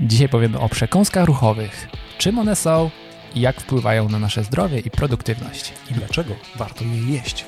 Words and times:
Dzisiaj 0.00 0.28
powiemy 0.28 0.58
o 0.58 0.68
przekąskach 0.68 1.24
ruchowych. 1.24 1.88
Czym 2.18 2.38
one 2.38 2.56
są 2.56 2.90
i 3.34 3.40
jak 3.40 3.60
wpływają 3.60 4.08
na 4.08 4.18
nasze 4.18 4.44
zdrowie 4.44 4.78
i 4.78 4.90
produktywność. 4.90 5.72
I 5.90 5.94
dlaczego 5.94 6.34
warto 6.56 6.84
je 6.84 7.12
jeść. 7.14 7.44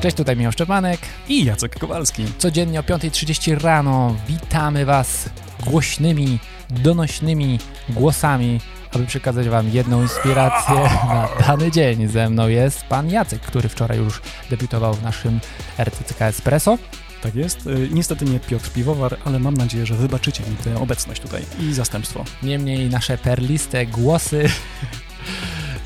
Cześć, 0.00 0.16
tutaj 0.16 0.36
Miłosz 0.36 0.54
Szczepanek. 0.54 1.00
I 1.28 1.44
Jacek 1.44 1.78
Kowalski. 1.78 2.24
Codziennie 2.38 2.80
o 2.80 2.82
5.30 2.82 3.60
rano 3.60 4.16
witamy 4.28 4.84
Was 4.84 5.30
głośnymi, 5.66 6.38
donośnymi 6.70 7.58
głosami, 7.88 8.60
aby 8.94 9.06
przekazać 9.06 9.48
Wam 9.48 9.68
jedną 9.68 10.02
inspirację 10.02 10.74
na 11.08 11.28
dany 11.46 11.70
dzień. 11.70 12.08
Ze 12.08 12.30
mną 12.30 12.48
jest 12.48 12.84
Pan 12.84 13.10
Jacek, 13.10 13.40
który 13.40 13.68
wczoraj 13.68 13.98
już 13.98 14.20
debiutował 14.50 14.94
w 14.94 15.02
naszym 15.02 15.40
RTCK 15.78 16.22
Espresso. 16.22 16.78
Tak 17.22 17.34
jest. 17.34 17.66
Y, 17.66 17.88
Niestety 17.92 18.24
nie 18.24 18.40
Piotr 18.40 18.70
Piwowar, 18.70 19.16
ale 19.24 19.38
mam 19.38 19.54
nadzieję, 19.54 19.86
że 19.86 19.94
wybaczycie 19.94 20.44
mi 20.50 20.56
tę 20.56 20.80
obecność 20.80 21.20
tutaj 21.20 21.42
i 21.60 21.74
zastępstwo. 21.74 22.24
Niemniej 22.42 22.90
nasze 22.90 23.18
perliste 23.18 23.86
głosy 23.86 24.48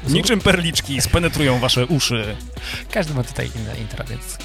Niczym 0.09 0.41
perliczki 0.41 1.01
spenetrują 1.01 1.59
wasze 1.59 1.87
uszy. 1.87 2.37
Każdy 2.91 3.15
ma 3.15 3.23
tutaj 3.25 3.51
inne 3.57 3.81
intro, 3.81 4.05
więc 4.05 4.39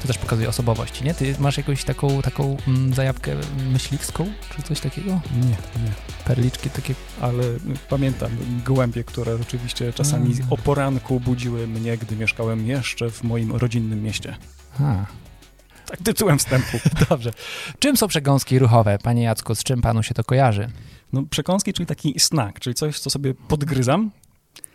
to 0.00 0.06
też 0.06 0.18
pokazuje 0.18 0.48
osobowości, 0.48 1.04
nie? 1.04 1.14
Ty 1.14 1.34
masz 1.38 1.56
jakąś 1.56 1.84
taką, 1.84 2.22
taką 2.22 2.56
mm, 2.68 2.94
zajawkę 2.94 3.32
myśliwską, 3.72 4.32
czy 4.56 4.62
coś 4.62 4.80
takiego? 4.80 5.20
Nie, 5.36 5.48
nie. 5.84 5.92
Perliczki 6.24 6.70
takie... 6.70 6.94
Ale 7.20 7.42
pamiętam 7.88 8.30
gołębie, 8.64 9.04
które 9.04 9.38
rzeczywiście 9.38 9.92
czasami 9.92 10.32
Mm. 10.34 10.46
o 10.50 10.56
poranku 10.56 11.20
budziły 11.20 11.66
mnie, 11.66 11.96
gdy 11.98 12.16
mieszkałem 12.16 12.66
jeszcze 12.66 13.10
w 13.10 13.22
moim 13.24 13.52
rodzinnym 13.56 14.02
mieście. 14.02 14.36
A, 14.80 15.06
Tak 15.86 15.98
tytułem 16.02 16.38
wstępu. 16.38 16.78
dobrze. 17.10 17.30
Czym 17.78 17.96
są 17.96 18.08
przekąski 18.08 18.58
ruchowe? 18.58 18.98
Panie 19.02 19.22
Jacku, 19.22 19.54
z 19.54 19.62
czym 19.62 19.80
panu 19.82 20.02
się 20.02 20.14
to 20.14 20.24
kojarzy? 20.24 20.70
No, 21.12 21.22
przekąski, 21.30 21.72
czyli 21.72 21.86
taki 21.86 22.20
snack, 22.20 22.60
czyli 22.60 22.74
coś, 22.74 22.98
co 23.00 23.10
sobie 23.10 23.34
podgryzam, 23.34 24.10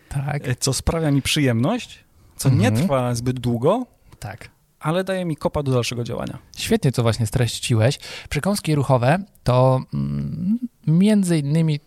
Tak, 0.08 0.48
e, 0.48 0.54
co 0.56 0.72
sprawia 0.72 1.10
mi 1.10 1.22
przyjemność, 1.22 2.04
co 2.36 2.48
nie 2.50 2.68
Mhm. 2.68 2.74
trwa 2.86 3.14
zbyt 3.14 3.40
długo, 3.40 3.86
tak. 4.20 4.48
Ale 4.86 5.04
daje 5.04 5.24
mi 5.24 5.36
kopa 5.36 5.62
do 5.62 5.72
dalszego 5.72 6.04
działania. 6.04 6.38
Świetnie 6.56 6.92
to 6.92 7.02
właśnie 7.02 7.26
streściłeś. 7.26 7.98
Przekąski 8.28 8.74
ruchowe 8.74 9.18
to 9.44 9.80
mm, 9.94 10.58
między 10.86 11.38
innymi 11.38 11.80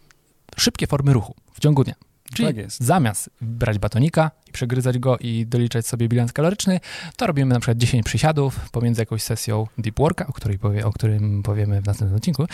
szybkie 0.57 0.87
formy 0.87 1.13
ruchu 1.13 1.35
w 1.53 1.59
ciągu 1.59 1.83
dnia. 1.83 1.93
Czyli 2.33 2.47
Tak 2.47 2.71
zamiast 2.71 3.29
brać 3.41 3.79
batonika 3.79 4.31
i 4.47 4.51
przegryzać 4.51 4.99
go 4.99 5.17
i 5.17 5.45
doliczać 5.45 5.87
sobie 5.87 6.07
bilans 6.07 6.33
kaloryczny, 6.33 6.79
to 7.17 7.27
robimy 7.27 7.53
na 7.53 7.59
przykład 7.59 7.77
10 7.77 8.05
przysiadów 8.05 8.69
pomiędzy 8.69 9.01
jakąś 9.01 9.21
sesją 9.21 9.67
deep 9.77 9.99
worka, 9.99 10.27
o, 10.27 10.33
której 10.33 10.59
powie, 10.59 10.85
o 10.85 10.93
którym 10.93 11.43
powiemy 11.43 11.81
w 11.81 11.85
następnym 11.85 12.17
odcinku 12.17 12.45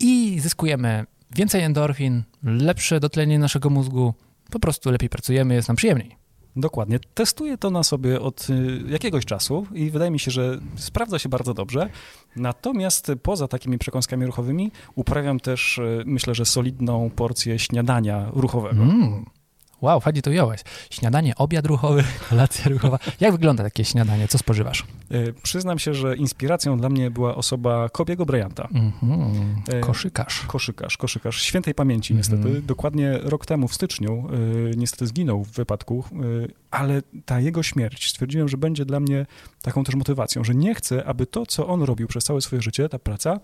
i 0.00 0.40
zyskujemy 0.40 1.04
więcej 1.36 1.62
endorfin, 1.62 2.22
lepsze 2.42 3.00
dotlenienie 3.00 3.38
naszego 3.38 3.70
mózgu, 3.70 4.14
po 4.50 4.60
prostu 4.60 4.90
lepiej 4.90 5.08
pracujemy, 5.08 5.54
jest 5.54 5.68
nam 5.68 5.76
przyjemniej. 5.76 6.21
Dokładnie. 6.56 7.00
Testuję 7.14 7.58
to 7.58 7.70
na 7.70 7.82
sobie 7.82 8.20
od 8.20 8.50
y, 8.50 8.82
jakiegoś 8.88 9.24
czasu 9.24 9.66
i 9.74 9.90
wydaje 9.90 10.10
mi 10.10 10.18
się, 10.18 10.30
że 10.30 10.58
sprawdza 10.76 11.18
się 11.18 11.28
bardzo 11.28 11.54
dobrze. 11.54 11.88
Natomiast 12.36 13.12
poza 13.22 13.48
takimi 13.48 13.78
przekąskami 13.78 14.26
ruchowymi 14.26 14.72
uprawiam 14.94 15.40
też, 15.40 15.78
y, 15.78 16.02
myślę, 16.06 16.34
że 16.34 16.44
solidną 16.44 17.10
porcję 17.10 17.58
śniadania 17.58 18.30
ruchowego. 18.32 18.82
Mm. 18.82 19.24
Wow, 19.82 20.00
fajnie 20.00 20.22
to 20.22 20.30
ująłeś. 20.30 20.60
Śniadanie, 20.90 21.36
obiad 21.36 21.66
ruchowy, 21.66 22.04
kolacja 22.28 22.68
ruchowa. 22.70 22.98
Jak 23.20 23.32
wygląda 23.32 23.64
takie 23.64 23.84
śniadanie? 23.84 24.28
Co 24.28 24.38
spożywasz? 24.38 24.84
Y, 25.12 25.34
Przyznam 25.42 25.78
się, 25.78 25.94
że 25.94 26.16
inspiracją 26.16 26.78
dla 26.78 26.88
mnie 26.88 27.10
była 27.10 27.34
osoba 27.34 27.88
Kobiego 27.88 28.26
Bryanta. 28.26 28.68
Mhm. 28.74 29.62
E, 29.72 29.80
Koszykarz. 29.80 30.40
Koszykarz, 30.46 30.96
koszykarz 30.96 31.42
świętej 31.42 31.74
pamięci 31.74 32.14
Mhm. 32.14 32.18
niestety. 32.18 32.62
Dokładnie 32.66 33.18
rok 33.22 33.46
temu 33.46 33.68
w 33.68 33.74
styczniu 33.74 34.28
y, 34.34 34.76
niestety 34.76 35.06
zginął 35.06 35.44
w 35.44 35.50
wypadku, 35.50 36.04
ale 36.70 37.02
ta 37.24 37.40
jego 37.40 37.62
śmierć 37.62 38.10
stwierdziłem, 38.10 38.48
że 38.48 38.56
będzie 38.56 38.84
dla 38.84 39.00
mnie 39.00 39.26
taką 39.62 39.84
też 39.84 39.94
motywacją, 39.94 40.44
że 40.44 40.54
nie 40.54 40.74
chcę, 40.74 41.04
aby 41.04 41.26
to, 41.26 41.46
co 41.46 41.66
on 41.68 41.82
robił 41.82 42.08
przez 42.08 42.24
całe 42.24 42.40
swoje 42.40 42.62
życie, 42.62 42.88
ta 42.88 42.98
praca, 42.98 43.40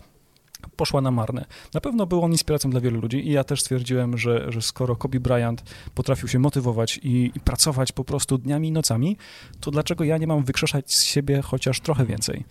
poszła 0.77 1.01
na 1.01 1.11
marne. 1.11 1.45
Na 1.75 1.81
pewno 1.81 2.07
był 2.07 2.23
on 2.23 2.33
inspiracją 2.33 2.71
dla 2.71 2.81
wielu 2.81 3.01
ludzi 3.01 3.29
i 3.29 3.33
ja 3.33 3.45
też 3.45 3.61
stwierdziłem, 3.61 4.19
że, 4.19 4.53
że 4.53 4.63
skoro 4.63 4.97
Kobe 4.97 5.21
Bryant 5.21 5.63
potrafił 5.95 6.29
się 6.29 6.39
motywować 6.39 7.01
i, 7.03 7.33
i 7.35 7.41
pracować 7.41 7.93
po 7.93 8.05
prostu 8.05 8.39
dniami 8.39 8.69
i 8.69 8.73
nocami, 8.73 9.17
to 9.61 9.71
dlaczego 9.71 10.05
ja 10.05 10.19
nie 10.19 10.27
mam 10.27 10.45
wykrzeszać 10.45 10.95
z 10.95 11.03
siebie 11.03 11.43
chociaż 11.43 11.81
trochę 11.81 12.07
więcej? 12.07 12.45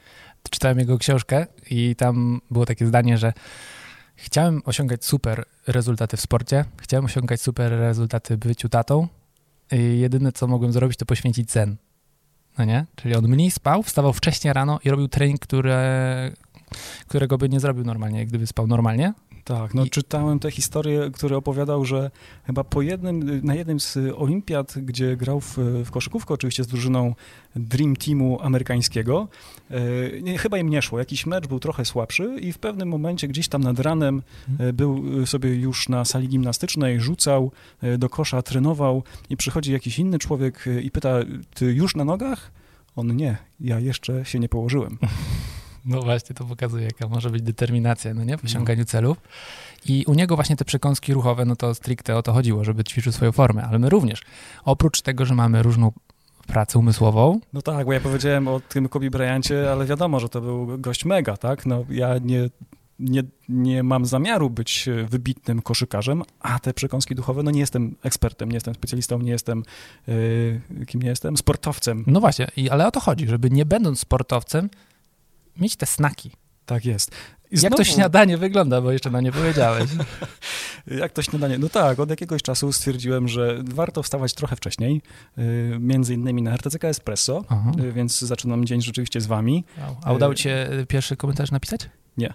Czytałem 0.50 0.80
jego 0.80 0.98
książkę 0.98 1.48
i 1.70 1.96
tam 1.96 2.42
było 2.52 2.66
takie 2.66 2.88
zdanie, 2.88 3.18
że 3.18 3.34
chciałem 4.16 4.62
osiągać 4.66 5.06
super 5.06 5.46
rezultaty 5.68 6.18
w 6.18 6.22
sporcie, 6.22 6.66
chciałem 6.78 7.06
osiągać 7.06 7.42
super 7.42 7.72
rezultaty 7.72 8.36
w 8.36 8.40
byciu 8.40 8.70
tatą 8.70 9.08
i 9.72 10.00
jedyne, 10.00 10.32
co 10.32 10.48
mogłem 10.48 10.72
zrobić, 10.72 10.98
to 10.98 11.06
poświęcić 11.06 11.52
sen. 11.52 11.76
No 12.58 12.66
nie? 12.66 12.86
Czyli 12.96 13.16
on 13.16 13.28
mniej 13.28 13.52
spał, 13.52 13.84
wstawał 13.84 14.14
wcześniej 14.14 14.54
rano 14.54 14.80
i 14.84 14.90
robił 14.90 15.08
trening, 15.08 15.40
które, 15.40 16.32
którego 17.08 17.38
by 17.38 17.50
nie 17.50 17.60
zrobił 17.60 17.84
normalnie, 17.84 18.26
gdyby 18.26 18.48
spał 18.48 18.68
normalnie. 18.68 19.14
Tak, 19.48 19.74
no 19.74 19.86
I- 19.86 19.90
czytałem 19.90 20.40
te 20.40 20.52
historie, 20.52 21.10
który 21.14 21.36
opowiadał, 21.36 21.86
że 21.86 22.12
chyba 22.46 22.64
po 22.64 22.82
jednym, 22.82 23.42
na 23.46 23.56
jednym 23.56 23.80
z 23.80 23.98
olimpiad, 24.16 24.74
gdzie 24.78 25.18
grał 25.18 25.42
w, 25.42 25.58
w 25.86 25.92
koszykówkę, 25.92 26.34
oczywiście 26.34 26.64
z 26.64 26.68
drużyną 26.68 27.16
Dream 27.56 27.96
Teamu 27.96 28.42
amerykańskiego, 28.42 29.28
e, 29.72 30.38
chyba 30.38 30.58
im 30.58 30.70
nie 30.70 30.82
szło, 30.82 31.00
jakiś 31.00 31.26
mecz 31.26 31.48
był 31.48 31.60
trochę 31.60 31.86
słabszy 31.86 32.36
i 32.42 32.54
w 32.54 32.58
pewnym 32.58 32.90
momencie 32.90 33.28
gdzieś 33.28 33.48
tam 33.48 33.64
nad 33.64 33.80
ranem 33.80 34.22
e, 34.60 34.74
był 34.74 35.04
e, 35.24 35.28
sobie 35.28 35.56
już 35.56 35.90
na 35.90 36.06
sali 36.06 36.28
gimnastycznej, 36.28 37.02
rzucał 37.02 37.52
do 37.98 38.10
kosza, 38.10 38.42
trenował 38.42 39.04
i 39.30 39.38
przychodzi 39.38 39.72
jakiś 39.72 40.00
inny 40.00 40.20
człowiek 40.20 40.66
i 40.82 40.92
pyta, 40.92 41.10
ty 41.54 41.66
już 41.74 41.96
na 41.96 42.06
nogach? 42.06 42.52
On 42.96 43.16
nie, 43.16 43.38
ja 43.60 43.80
jeszcze 43.80 44.26
się 44.26 44.40
nie 44.40 44.50
położyłem. 44.50 44.98
No 45.88 46.02
właśnie, 46.02 46.36
to 46.36 46.46
pokazuje, 46.46 46.86
jaka 46.86 47.08
może 47.08 47.30
być 47.30 47.42
determinacja, 47.42 48.14
no 48.14 48.24
nie, 48.24 48.38
w 48.38 48.46
osiąganiu 48.46 48.86
celów. 48.86 49.18
I 49.86 50.06
u 50.08 50.14
niego 50.14 50.36
właśnie 50.36 50.56
te 50.56 50.66
przekąski 50.66 51.14
ruchowe, 51.14 51.46
no 51.46 51.56
to 51.56 51.76
stricte 51.76 52.18
o 52.18 52.24
to 52.24 52.34
chodziło, 52.34 52.64
żeby 52.64 52.84
ćwiczył 52.84 53.12
swoją 53.12 53.32
formę, 53.32 53.64
ale 53.64 53.80
my 53.80 53.90
również. 53.90 54.22
Oprócz 54.66 55.02
tego, 55.02 55.26
że 55.26 55.36
mamy 55.36 55.64
różną 55.64 55.92
pracę 56.48 56.80
umysłową, 56.80 57.40
No 57.54 57.62
tak, 57.62 57.86
bo 57.86 57.94
ja 57.94 58.00
powiedziałem 58.00 58.48
o 58.48 58.60
tym 58.60 58.90
Kobe 58.90 59.10
Bryancie, 59.10 59.72
ale 59.72 59.86
wiadomo, 59.86 60.20
że 60.20 60.30
to 60.30 60.42
był 60.42 60.78
gość 60.78 61.06
mega, 61.06 61.38
tak? 61.38 61.66
No 61.66 61.86
ja 61.90 62.18
nie, 62.18 62.50
nie, 63.00 63.24
nie 63.50 63.84
mam 63.84 64.06
zamiaru 64.06 64.50
być 64.50 64.90
wybitnym 65.10 65.62
koszykarzem, 65.62 66.24
a 66.40 66.60
te 66.60 66.74
przekąski 66.74 67.16
duchowe, 67.16 67.44
no 67.44 67.52
nie 67.52 67.60
jestem 67.60 67.96
ekspertem, 68.04 68.50
nie 68.50 68.56
jestem 68.56 68.76
specjalistą, 68.76 69.20
nie 69.20 69.32
jestem, 69.32 69.64
e, 70.82 70.86
kim 70.86 71.02
nie 71.02 71.10
jestem? 71.10 71.38
Sportowcem. 71.38 72.04
no 72.08 72.20
właśnie, 72.20 72.48
i, 72.58 72.70
ale 72.70 72.88
o 72.88 72.92
to 72.92 73.00
chodzi, 73.00 73.28
żeby 73.28 73.50
nie 73.50 73.66
będąc 73.66 74.00
sportowcem, 74.00 74.70
mieć 75.60 75.76
te 75.76 75.86
snaki. 75.86 76.32
Tak 76.66 76.86
jest. 76.86 77.12
I 77.52 77.56
Jak 77.62 77.72
to 77.72 77.84
znowu- 77.84 77.84
śniadanie 77.96 78.38
wygląda, 78.38 78.82
bo 78.82 78.92
jeszcze 78.92 79.10
na 79.10 79.22
nie 79.22 79.32
powiedziałeś. 79.32 79.90
Jak 81.02 81.12
to 81.12 81.22
śniadanie? 81.22 81.58
No 81.58 81.70
tak, 81.70 82.00
od 82.00 82.10
jakiegoś 82.10 82.42
czasu 82.42 82.74
stwierdziłem, 82.74 83.28
że 83.28 83.62
warto 83.64 84.04
wstawać 84.04 84.34
trochę 84.34 84.56
wcześniej, 84.56 85.02
e, 85.38 85.42
między 85.80 86.14
innymi 86.14 86.42
na 86.42 86.54
RTCK 86.54 86.84
Espresso, 86.84 87.44
Aha. 87.50 87.72
e, 87.80 87.92
więc 87.92 88.20
zaczynam 88.20 88.66
dzień 88.66 88.82
rzeczywiście 88.82 89.22
z 89.22 89.28
wami. 89.28 89.64
Wow. 89.78 89.96
A 90.04 90.14
udało 90.14 90.36
ci 90.36 90.44
się 90.44 90.70
pierwszy 90.88 91.18
komentarz 91.18 91.52
napisać? 91.52 91.90
Nie. 92.18 92.34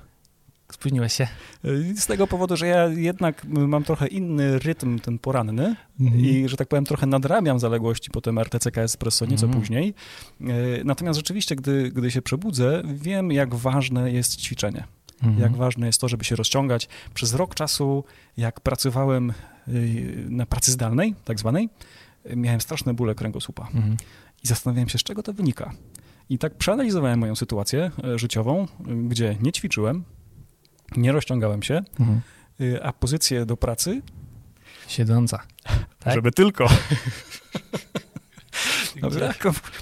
Spóźniłeś 0.72 1.12
się. 1.12 1.24
E, 1.64 1.94
Z 1.96 2.06
tego 2.06 2.26
powodu, 2.26 2.56
że 2.56 2.66
ja 2.66 2.86
jednak 2.88 3.44
mam 3.48 3.84
trochę 3.84 4.06
inny 4.06 4.58
rytm 4.58 4.98
ten 4.98 5.18
poranny 5.18 5.76
Mhm. 6.00 6.20
i, 6.24 6.48
że 6.48 6.56
tak 6.56 6.68
powiem, 6.68 6.84
trochę 6.84 7.06
nadrabiam 7.06 7.58
zaległości 7.58 8.10
po 8.10 8.20
tym 8.20 8.38
RTCK 8.38 8.78
Espresso 8.78 9.26
nieco 9.26 9.46
Mhm. 9.46 9.60
później. 9.62 9.94
E, 10.40 10.44
Natomiast 10.84 11.16
rzeczywiście, 11.18 11.56
gdy, 11.56 11.90
gdy 11.90 12.10
się 12.10 12.22
przebudzę, 12.22 12.82
wiem, 12.94 13.32
jak 13.32 13.54
ważne 13.54 14.12
jest 14.12 14.36
ćwiczenie. 14.40 14.84
Mhm. 15.22 15.40
Jak 15.42 15.56
ważne 15.56 15.86
jest 15.86 16.00
to, 16.00 16.08
żeby 16.08 16.24
się 16.24 16.36
rozciągać. 16.36 16.88
Przez 17.14 17.34
rok 17.34 17.54
czasu, 17.54 18.04
jak 18.36 18.60
pracowałem 18.60 19.32
y, 19.68 20.26
na 20.30 20.46
pracy 20.46 20.72
zdalnej, 20.72 21.14
tak 21.24 21.38
zwanej, 21.38 21.68
y, 22.30 22.36
miałem 22.36 22.60
straszne 22.60 22.94
bóle 22.94 23.14
kręgosłupa. 23.14 23.62
Mhm. 23.74 23.96
I 24.44 24.46
zastanawiałem 24.46 24.88
się, 24.88 24.98
z 24.98 25.02
czego 25.02 25.22
to 25.22 25.32
wynika. 25.32 25.72
I 26.28 26.38
tak 26.38 26.54
przeanalizowałem 26.54 27.18
moją 27.18 27.36
sytuację 27.36 27.90
życiową, 28.16 28.64
y, 28.64 29.08
gdzie 29.08 29.36
nie 29.42 29.52
ćwiczyłem, 29.52 30.04
nie 30.96 31.12
rozciągałem 31.12 31.62
się, 31.62 31.82
Mhm. 32.00 32.20
y, 32.60 32.82
a 32.82 32.92
pozycję 32.92 33.46
do 33.46 33.56
pracy, 33.56 34.02
Siedząca. 34.88 35.42
Tak? 35.98 36.14
żeby 36.14 36.32
tylko. 36.32 36.68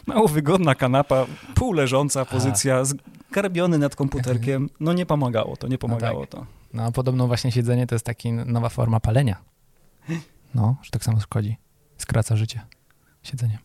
Mało 0.07 0.29
wygodna 0.29 0.75
kanapa, 0.75 1.27
półleżąca 1.55 2.25
pozycja, 2.25 2.83
zgarbiony 2.85 3.79
nad 3.79 3.97
komputerkiem, 3.97 4.71
no 4.81 4.93
nie 4.93 5.07
pomagało 5.07 5.57
to, 5.57 5.69
nie 5.69 5.79
pomagało 5.79 6.27
to. 6.27 6.47
No, 6.75 6.83
a 6.85 6.91
podobno 6.93 7.27
właśnie 7.27 7.53
siedzenie 7.53 7.87
to 7.87 7.95
jest 7.95 8.05
taka 8.07 8.29
nowa 8.47 8.69
forma 8.69 9.01
palenia. 9.01 9.37
No, 10.55 10.77
że 10.83 10.91
tak 10.91 11.05
samo 11.05 11.21
szkodzi. 11.21 11.57
Skraca 11.99 12.37
życie. 12.37 12.61
Siedzenie. 13.23 13.59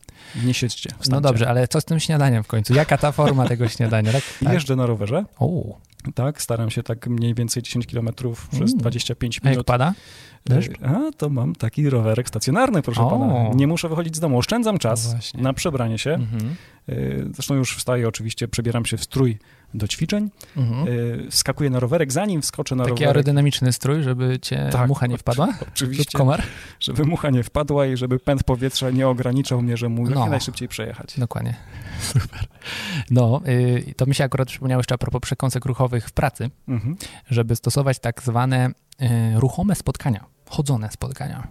Nie 0.44 0.54
siedźcie. 0.54 0.90
No 0.92 0.98
wstańcie. 1.02 1.22
dobrze, 1.22 1.48
ale 1.48 1.68
co 1.68 1.80
z 1.80 1.84
tym 1.84 2.00
śniadaniem 2.00 2.42
w 2.44 2.46
końcu? 2.46 2.74
Jaka 2.74 2.98
ta 2.98 3.12
forma 3.12 3.46
tego 3.48 3.68
śniadania? 3.74 4.12
Tak? 4.12 4.22
tak. 4.44 4.52
Jeżdżę 4.52 4.76
na 4.76 4.86
rowerze, 4.86 5.24
O, 5.38 5.78
tak, 6.12 6.42
staram 6.42 6.70
się 6.70 6.82
tak 6.82 7.06
mniej 7.06 7.34
więcej 7.34 7.62
10 7.62 7.86
km 7.86 8.08
przez 8.50 8.70
Mm. 8.70 8.78
25 8.78 9.40
a 9.42 9.48
jak 9.48 9.52
minut. 9.52 9.66
pada? 9.66 9.94
Deszcz? 10.46 10.70
E, 10.82 10.88
A, 10.88 11.10
to 11.16 11.28
mam 11.30 11.54
taki 11.54 11.90
rowerek 11.90 12.28
stacjonarny, 12.28 12.82
proszę 12.82 13.02
O. 13.02 13.10
pana. 13.10 13.54
Nie 13.54 13.66
muszę 13.66 13.88
wychodzić 13.88 14.16
z 14.16 14.20
domu, 14.20 14.38
oszczędzam 14.38 14.78
czas 14.78 15.14
No 15.34 15.42
na 15.42 15.52
przebranie 15.52 15.98
się. 15.98 16.10
Mhm. 16.10 16.42
E, 16.50 16.54
Zresztą 17.34 17.54
już 17.54 17.76
wstaję 17.76 18.08
oczywiście, 18.08 18.48
przebieram 18.48 18.84
się 18.86 18.96
w 18.96 19.04
strój 19.04 19.38
do 19.74 19.88
ćwiczeń, 19.88 20.30
Mhm. 20.56 20.86
e, 21.26 21.30
wskakuję 21.30 21.70
na 21.70 21.80
rowerek, 21.80 22.12
zanim 22.12 22.42
wskoczę 22.42 22.74
na 22.76 22.84
Taki 22.84 22.90
rowerek. 22.90 23.08
aerodynamiczny 23.08 23.72
strój, 23.72 24.02
żeby 24.02 24.38
cię 24.42 24.68
Tak, 24.72 24.88
mucha 24.88 25.06
nie 25.06 25.18
wpadła? 25.18 25.48
Oczywiście, 25.74 26.18
komar? 26.18 26.42
żeby 26.80 27.04
mucha 27.04 27.30
nie 27.30 27.42
wpadła 27.42 27.86
i 27.86 27.96
żeby 27.96 28.18
pęd 28.18 28.44
powietrza 28.44 28.90
nie 28.90 29.08
ograniczał 29.08 29.62
mnie, 29.62 29.76
że 29.76 29.88
mógł 29.88 30.10
No. 30.10 30.26
najszybciej 30.26 30.68
przejechać. 30.68 31.14
Dokładnie. 31.18 31.54
Super. 32.12 32.46
No, 33.10 33.40
y, 33.48 33.94
to 33.96 34.06
mi 34.06 34.14
się 34.14 34.24
akurat 34.24 34.48
przypomniało 34.48 34.80
jeszcze 34.80 34.94
a 34.94 34.98
propos 34.98 35.20
przekąsek 35.22 35.64
ruchowych 35.64 36.08
w 36.08 36.12
pracy, 36.12 36.50
Mhm. 36.68 36.96
żeby 37.30 37.56
stosować 37.56 37.98
tak 37.98 38.22
zwane 38.22 38.66
y, 39.02 39.06
ruchome 39.40 39.74
spotkania, 39.74 40.24
chodzone 40.48 40.90
spotkania. 40.90 41.48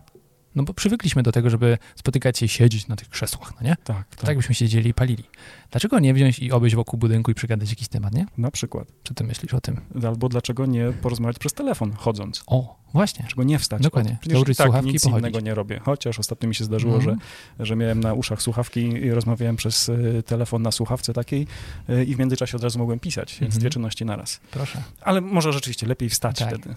No 0.56 0.64
bo 0.64 0.74
przywykliśmy 0.74 1.24
do 1.24 1.32
tego, 1.32 1.50
żeby 1.50 1.78
spotykać 1.96 2.38
się 2.38 2.46
i 2.46 2.50
siedzieć 2.50 2.88
na 2.88 2.96
tych 2.96 3.10
krzesłach, 3.10 3.54
no 3.62 3.68
nie? 3.68 3.76
Tak, 3.84 4.10
To 4.10 4.16
tak, 4.18 4.26
tak 4.26 4.38
byśmy 4.38 4.56
siedzieli 4.56 4.90
i 4.90 4.94
palili. 4.94 5.24
Dlaczego 5.72 6.00
nie 6.00 6.14
wziąć 6.14 6.40
i 6.40 6.52
obejść 6.52 6.76
wokół 6.76 7.00
budynku 7.00 7.32
i 7.32 7.34
przegadać 7.34 7.70
jakiś 7.70 7.88
temat, 7.88 8.14
nie? 8.14 8.26
na 8.38 8.52
przykład. 8.52 8.88
Co 9.04 9.14
ty 9.14 9.24
myślisz 9.24 9.54
o 9.54 9.62
tym? 9.62 9.82
Albo 10.08 10.30
dlaczego 10.30 10.66
nie 10.66 10.92
porozmawiać 11.02 11.40
przez 11.40 11.54
telefon, 11.54 11.94
chodząc? 11.94 12.44
O, 12.48 12.80
właśnie. 12.94 13.26
Czego 13.30 13.44
nie 13.44 13.60
wstać? 13.60 13.82
Dokładnie. 13.82 14.18
Przecież 14.22 14.34
Założyć 14.36 14.58
tak 14.58 14.68
słuchawki 14.68 14.92
nic 14.92 15.04
pochodzić. 15.04 15.20
innego 15.20 15.40
nie 15.40 15.54
robię. 15.56 15.80
Chociaż 15.84 16.20
ostatnio 16.20 16.50
mi 16.50 16.56
się 16.56 16.64
zdarzyło, 16.64 16.96
Mhm. 16.96 17.20
że, 17.60 17.66
że 17.66 17.76
miałem 17.76 18.00
na 18.00 18.14
uszach 18.14 18.42
słuchawki 18.42 18.80
i 18.82 19.12
rozmawiałem 19.12 19.56
przez 19.56 19.90
y, 19.90 20.24
telefon 20.26 20.62
na 20.62 20.72
słuchawce 20.72 21.14
takiej 21.14 21.48
y, 21.90 22.06
i 22.06 22.16
w 22.16 22.20
międzyczasie 22.20 22.58
od 22.58 22.64
razu 22.64 22.80
mogłem 22.80 23.00
pisać, 23.00 23.32
więc 23.32 23.42
Mhm. 23.42 23.60
dwie 23.60 23.70
czynności 23.70 24.06
naraz. 24.06 24.40
Proszę. 24.52 24.82
Ale 25.02 25.22
może 25.22 25.54
rzeczywiście 25.54 25.88
lepiej 25.88 26.10
wstać 26.10 26.40
Tak. 26.40 26.50
wtedy. 26.50 26.76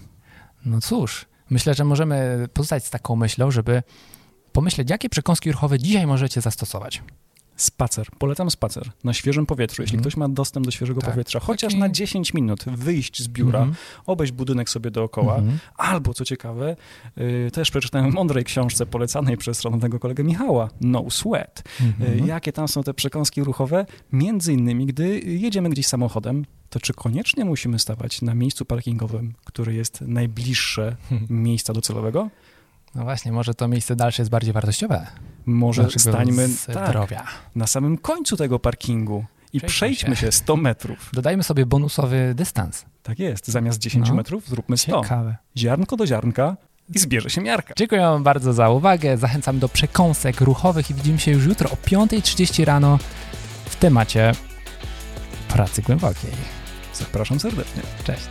No 0.65 0.81
cóż, 0.81 1.25
myślę, 1.49 1.73
że 1.73 1.83
możemy 1.83 2.47
pozostać 2.53 2.85
z 2.85 2.89
taką 2.89 3.15
myślą, 3.15 3.51
żeby 3.51 3.83
pomyśleć, 4.51 4.89
jakie 4.89 5.09
przekąski 5.09 5.51
ruchowe 5.51 5.79
dzisiaj 5.79 6.07
możecie 6.07 6.41
zastosować. 6.41 7.01
Spacer. 7.61 8.07
Polecam 8.19 8.51
spacer 8.51 8.89
na 9.03 9.13
świeżym 9.13 9.45
powietrzu. 9.45 9.81
Jeśli 9.81 9.95
Mhm. 9.97 10.03
ktoś 10.03 10.17
ma 10.17 10.29
dostęp 10.29 10.65
do 10.65 10.71
świeżego 10.71 11.01
Tak. 11.01 11.09
powietrza, 11.09 11.39
chociaż 11.39 11.71
Taki- 11.73 11.79
na 11.79 11.89
10 11.89 12.33
minut 12.33 12.63
wyjść 12.67 13.21
z 13.23 13.27
biura, 13.27 13.59
Mhm. 13.59 13.75
obejść 14.05 14.33
budynek 14.33 14.69
sobie 14.69 14.91
dookoła, 14.91 15.35
Mhm. 15.35 15.59
albo 15.77 16.13
co 16.13 16.25
ciekawe, 16.25 16.75
y, 17.47 17.51
też 17.53 17.71
przeczytałem 17.71 18.11
w 18.11 18.13
mądrej 18.13 18.43
książce 18.43 18.85
polecanej 18.85 19.37
przez 19.37 19.61
szanownego 19.61 19.99
kolegę 19.99 20.23
Michała, 20.23 20.69
No 20.81 21.05
Sweat. 21.09 21.63
Y, 21.81 21.83
Mhm. 21.83 22.27
Jakie 22.27 22.51
tam 22.53 22.67
są 22.67 22.83
te 22.83 22.93
przekąski 22.93 23.43
ruchowe? 23.43 23.85
Między 24.11 24.53
innymi, 24.53 24.85
gdy 24.85 25.19
jedziemy 25.19 25.69
gdzieś 25.69 25.87
samochodem, 25.87 26.45
to 26.69 26.79
czy 26.79 26.93
koniecznie 26.93 27.45
musimy 27.45 27.79
stawać 27.79 28.21
na 28.21 28.33
miejscu 28.35 28.65
parkingowym, 28.65 29.33
które 29.45 29.73
jest 29.73 30.01
najbliższe 30.01 30.95
miejsca 31.29 31.73
docelowego? 31.73 32.29
No 32.95 33.03
właśnie, 33.03 33.31
może 33.31 33.53
to 33.53 33.67
miejsce 33.67 33.95
dalsze 33.95 34.21
jest 34.21 34.31
bardziej 34.31 34.53
wartościowe. 34.53 35.07
Może 35.53 35.83
Naszego 35.83 35.99
stańmy 35.99 36.49
tak, 36.73 36.87
zdrowia. 36.89 37.23
na 37.55 37.67
samym 37.67 37.97
końcu 37.97 38.37
tego 38.37 38.59
parkingu 38.59 39.25
i 39.53 39.59
Przejdźmy 39.59 39.69
przejdźmy 39.69 40.15
się. 40.15 40.21
się 40.25 40.31
100 40.31 40.55
metrów. 40.57 41.09
Dodajmy 41.13 41.43
sobie 41.43 41.65
bonusowy 41.65 42.33
dystans. 42.35 42.85
Tak 43.03 43.19
jest. 43.19 43.47
Zamiast 43.47 43.79
10 43.79 44.09
No. 44.09 44.15
metrów 44.15 44.47
zróbmy 44.47 44.77
100. 44.77 45.01
Ciekawe. 45.03 45.35
Ziarnko 45.57 45.97
do 45.97 46.07
ziarnka 46.07 46.57
i 46.95 46.99
zbierze 46.99 47.29
się 47.29 47.41
miarka. 47.41 47.73
Dziękuję 47.77 48.01
wam 48.01 48.23
bardzo 48.23 48.53
za 48.53 48.69
uwagę. 48.69 49.17
Zachęcam 49.17 49.59
do 49.59 49.69
przekąsek 49.69 50.41
ruchowych 50.41 50.89
i 50.89 50.93
widzimy 50.93 51.19
się 51.19 51.31
już 51.31 51.45
jutro 51.45 51.69
o 51.71 51.75
5.30 51.75 52.65
rano 52.65 52.99
w 53.65 53.75
temacie 53.75 54.31
pracy 55.47 55.81
głębokiej. 55.81 56.31
Zapraszam 56.93 57.39
serdecznie. 57.39 57.81
Cześć. 58.03 58.27